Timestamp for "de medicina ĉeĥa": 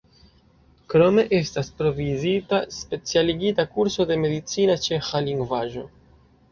4.15-5.25